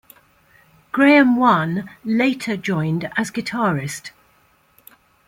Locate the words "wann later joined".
1.35-3.07